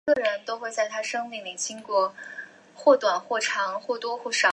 [0.03, 1.31] 代表会主动攻击玩家的生物。